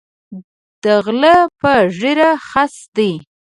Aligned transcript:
د 0.83 0.85
غلۀ 1.05 1.35
پۀ 1.59 1.73
ږیره 1.97 2.31
خس 2.49 2.75
دی 2.95 3.11